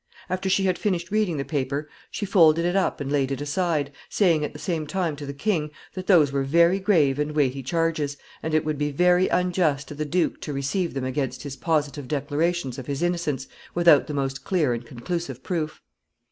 [0.31, 3.91] After she had finished reading the paper she folded it up and laid it aside,
[4.09, 7.61] saying at the same time to the king that those were very grave and weighty
[7.61, 11.55] charges, and it would be very unjust to the duke to receive them against his
[11.55, 15.83] positive declarations of his innocence, without the most clear and conclusive proof.